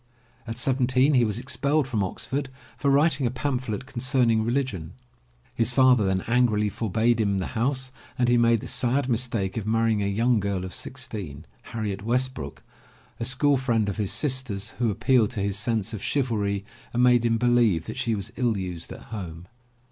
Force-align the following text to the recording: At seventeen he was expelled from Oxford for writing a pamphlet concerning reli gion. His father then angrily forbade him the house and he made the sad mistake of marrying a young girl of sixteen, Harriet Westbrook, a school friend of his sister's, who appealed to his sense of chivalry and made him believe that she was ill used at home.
At 0.47 0.57
seventeen 0.57 1.13
he 1.13 1.23
was 1.23 1.37
expelled 1.37 1.87
from 1.87 2.03
Oxford 2.03 2.49
for 2.75 2.89
writing 2.89 3.27
a 3.27 3.29
pamphlet 3.29 3.85
concerning 3.85 4.43
reli 4.43 4.63
gion. 4.63 4.89
His 5.53 5.71
father 5.71 6.03
then 6.05 6.21
angrily 6.25 6.69
forbade 6.69 7.19
him 7.21 7.37
the 7.37 7.45
house 7.53 7.91
and 8.17 8.27
he 8.27 8.35
made 8.35 8.61
the 8.61 8.67
sad 8.67 9.07
mistake 9.09 9.57
of 9.57 9.67
marrying 9.67 10.01
a 10.01 10.07
young 10.07 10.39
girl 10.39 10.65
of 10.65 10.73
sixteen, 10.73 11.45
Harriet 11.61 12.01
Westbrook, 12.01 12.63
a 13.19 13.25
school 13.25 13.57
friend 13.57 13.89
of 13.89 13.97
his 13.97 14.11
sister's, 14.11 14.69
who 14.79 14.89
appealed 14.89 15.29
to 15.29 15.39
his 15.39 15.59
sense 15.59 15.93
of 15.93 16.01
chivalry 16.01 16.65
and 16.93 17.03
made 17.03 17.23
him 17.23 17.37
believe 17.37 17.85
that 17.85 17.97
she 17.99 18.15
was 18.15 18.33
ill 18.37 18.57
used 18.57 18.91
at 18.91 19.03
home. 19.13 19.45